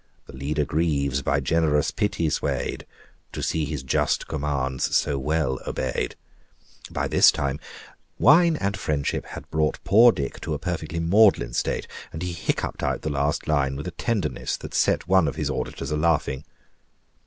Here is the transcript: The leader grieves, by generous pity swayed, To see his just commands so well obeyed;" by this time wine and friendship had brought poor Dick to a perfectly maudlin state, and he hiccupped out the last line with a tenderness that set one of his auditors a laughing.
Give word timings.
The 0.25 0.35
leader 0.35 0.65
grieves, 0.65 1.21
by 1.21 1.41
generous 1.41 1.91
pity 1.91 2.27
swayed, 2.31 2.87
To 3.33 3.43
see 3.43 3.65
his 3.65 3.83
just 3.83 4.27
commands 4.27 4.95
so 4.95 5.19
well 5.19 5.59
obeyed;" 5.67 6.15
by 6.89 7.07
this 7.07 7.31
time 7.31 7.59
wine 8.17 8.55
and 8.55 8.75
friendship 8.75 9.27
had 9.27 9.47
brought 9.51 9.79
poor 9.83 10.11
Dick 10.11 10.41
to 10.41 10.55
a 10.55 10.57
perfectly 10.57 10.99
maudlin 10.99 11.53
state, 11.53 11.87
and 12.11 12.23
he 12.23 12.33
hiccupped 12.33 12.81
out 12.81 13.03
the 13.03 13.11
last 13.11 13.47
line 13.47 13.75
with 13.75 13.85
a 13.87 13.91
tenderness 13.91 14.57
that 14.57 14.73
set 14.73 15.07
one 15.07 15.27
of 15.27 15.35
his 15.35 15.51
auditors 15.51 15.91
a 15.91 15.97
laughing. 15.97 16.45